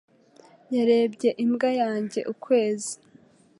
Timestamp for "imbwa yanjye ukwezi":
1.43-2.93